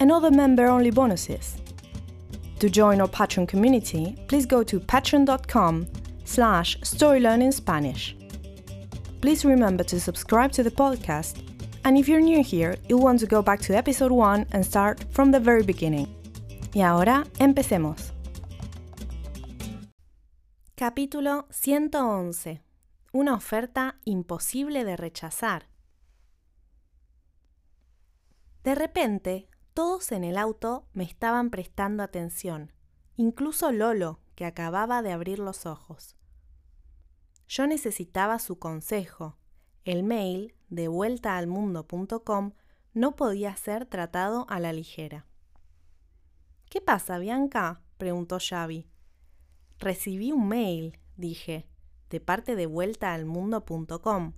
[0.00, 1.56] and other member-only bonuses.
[2.60, 5.86] To join our Patreon community, please go to patreon.com
[6.24, 8.14] slash storylearningspanish.
[9.20, 11.42] Please remember to subscribe to the podcast,
[11.84, 15.04] and if you're new here, you'll want to go back to episode 1 and start
[15.10, 16.08] from the very beginning.
[16.74, 18.12] Y ahora, empecemos.
[20.76, 22.60] Capítulo 111.
[23.12, 25.68] Una oferta imposible de rechazar.
[28.64, 32.72] De repente, todos en el auto me estaban prestando atención,
[33.16, 36.16] incluso Lolo, que acababa de abrir los ojos.
[37.48, 39.36] Yo necesitaba su consejo.
[39.84, 42.52] El mail de vueltaalmundo.com
[42.94, 45.26] no podía ser tratado a la ligera.
[46.70, 47.82] ¿Qué pasa, Bianca?
[47.98, 48.88] preguntó Xavi.
[49.78, 51.68] Recibí un mail, dije,
[52.10, 54.32] de parte de vueltaalmundo.com.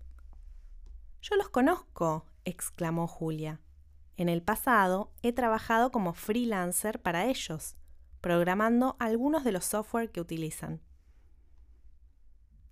[1.21, 3.61] Yo los conozco, exclamó Julia.
[4.17, 7.77] En el pasado he trabajado como freelancer para ellos,
[8.21, 10.81] programando algunos de los software que utilizan.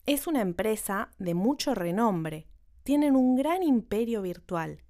[0.06, 2.48] Es una empresa de mucho renombre,
[2.83, 4.83] tienen un gran imperio virtual.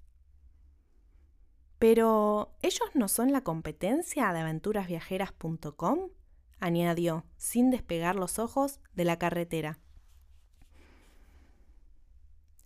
[1.79, 6.08] Pero, ¿ellos no son la competencia de aventurasviajeras.com?
[6.61, 9.79] añadió, sin despegar los ojos de la carretera.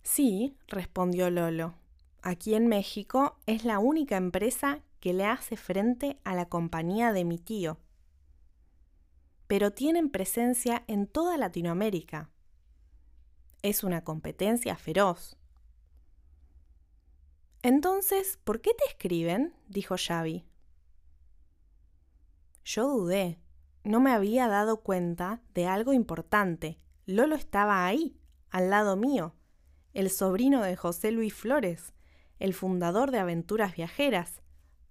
[0.03, 1.75] Sí, respondió Lolo,
[2.21, 7.25] aquí en México es la única empresa que le hace frente a la compañía de
[7.25, 7.79] mi tío.
[9.47, 12.29] Pero tienen presencia en toda Latinoamérica.
[13.61, 15.37] Es una competencia feroz.
[17.61, 19.53] Entonces, ¿por qué te escriben?
[19.67, 20.45] dijo Xavi.
[22.63, 23.39] Yo dudé.
[23.83, 26.77] No me había dado cuenta de algo importante.
[27.05, 28.17] Lolo estaba ahí,
[28.49, 29.35] al lado mío,
[29.93, 31.93] el sobrino de José Luis Flores,
[32.39, 34.41] el fundador de Aventuras Viajeras.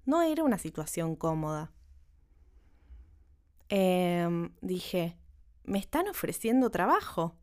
[0.05, 1.73] No era una situación cómoda.
[3.69, 5.19] Eh, dije,
[5.65, 7.37] ¿me están ofreciendo trabajo?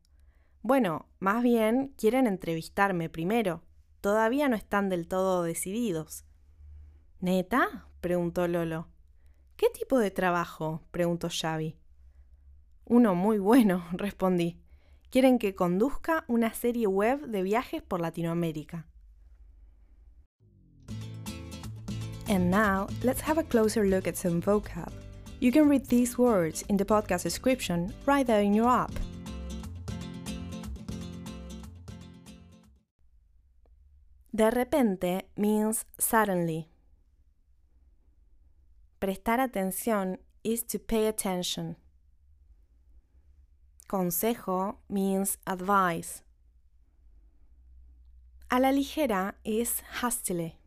[0.61, 3.63] Bueno, más bien quieren entrevistarme primero.
[4.01, 6.25] Todavía no están del todo decididos.
[7.19, 7.87] ¿Neta?
[8.01, 8.87] preguntó Lolo.
[9.57, 10.83] ¿Qué tipo de trabajo?
[10.91, 11.77] preguntó Xavi.
[12.83, 14.59] Uno muy bueno, respondí.
[15.09, 18.87] Quieren que conduzca una serie web de viajes por Latinoamérica.
[22.27, 24.91] And now, let's have a closer look at some vocab.
[25.39, 28.91] You can read these words in the podcast description right there in your app.
[34.33, 36.67] De repente means suddenly.
[38.99, 41.75] Prestar atención is to pay attention.
[43.87, 46.23] Consejo means advice.
[48.49, 50.57] A la ligera is hastily.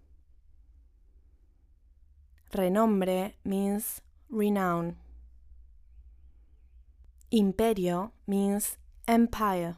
[2.50, 4.00] Renombre means
[4.30, 4.96] renown.
[7.30, 9.76] Imperio means empire.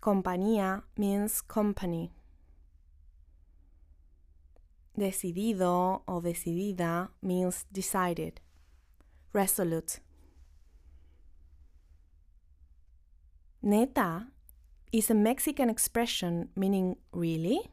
[0.00, 2.10] Compañía means company.
[4.96, 8.40] Decidido o decidida means decided.
[9.34, 10.00] Resolute.
[13.60, 14.28] Neta
[14.90, 17.70] is a Mexican expression meaning really.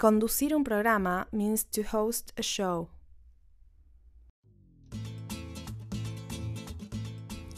[0.00, 2.88] Conducir un programa means to host a show.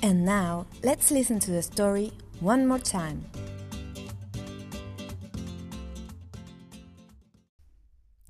[0.02, 3.26] And now, let's listen to the story one more time.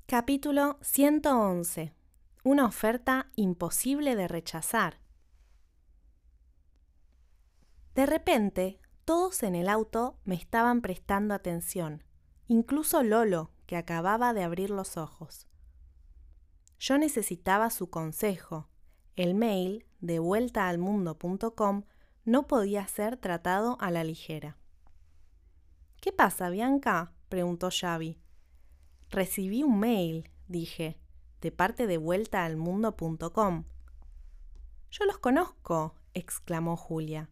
[0.05, 1.95] Capítulo 111.
[2.43, 4.99] Una oferta imposible de rechazar.
[7.95, 12.03] De repente, todos en el auto me estaban prestando atención,
[12.47, 15.47] incluso Lolo, que acababa de abrir los ojos.
[16.79, 18.67] Yo necesitaba su consejo.
[19.15, 21.83] El mail de vueltaalmundo.com
[22.25, 24.57] no podía ser tratado a la ligera.
[26.01, 27.13] ¿Qué pasa, Bianca?
[27.29, 28.19] preguntó Xavi.
[29.09, 30.99] Recibí un mail, dije,
[31.41, 33.65] de parte de vueltaalmundo.com.
[34.91, 37.29] Yo los conozco, exclamó Julia.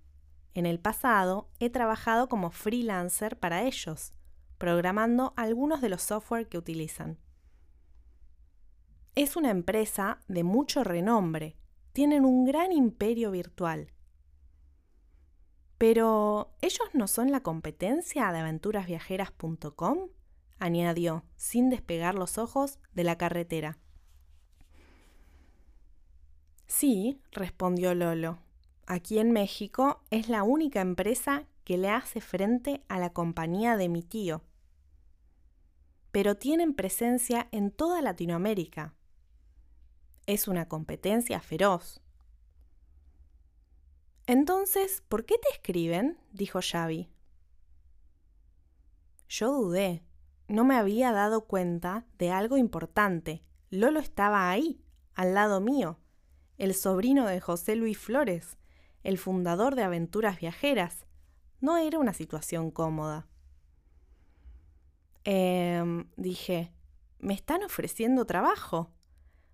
[0.54, 4.14] En el pasado he trabajado como freelancer para ellos,
[4.62, 7.18] programando algunos de los software que utilizan.
[9.16, 11.58] Es una empresa de mucho renombre.
[11.94, 13.92] Tienen un gran imperio virtual.
[15.80, 20.10] Pero, ¿ellos no son la competencia de aventurasviajeras.com?
[20.60, 23.80] añadió, sin despegar los ojos de la carretera.
[26.68, 28.38] Sí, respondió Lolo.
[28.86, 33.90] Aquí en México es la única empresa que le hace frente a la compañía de
[33.90, 34.44] mi tío.
[36.12, 38.96] Pero tienen presencia en toda Latinoamérica.
[40.26, 42.02] Es una competencia feroz.
[44.28, 46.18] Entonces, ¿por qué te escriben?
[46.32, 47.10] dijo Xavi.
[49.28, 50.04] Yo dudé.
[50.48, 53.44] No me había dado cuenta de algo importante.
[53.70, 56.00] Lolo estaba ahí, al lado mío,
[56.58, 58.58] el sobrino de José Luis Flores,
[59.04, 61.06] el fundador de Aventuras Viajeras.
[61.62, 63.28] No era una situación cómoda.
[65.24, 65.84] Eh,
[66.18, 66.72] dije,
[67.20, 68.92] ¿me están ofreciendo trabajo?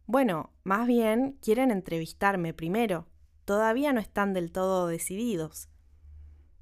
[0.06, 3.08] Bueno, más bien quieren entrevistarme primero.
[3.44, 5.70] Todavía no están del todo decididos.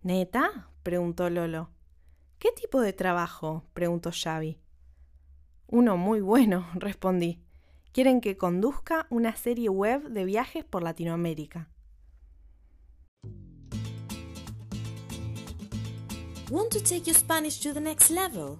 [0.01, 0.69] ¿Neta?
[0.83, 1.71] preguntó Lolo.
[2.39, 3.65] ¿Qué tipo de trabajo?
[3.73, 4.59] preguntó Xavi.
[5.67, 7.41] Uno muy bueno, respondí.
[7.91, 11.69] Quieren que conduzca una serie web de viajes por Latinoamérica.
[16.51, 18.59] Want to take your Spanish to the next level?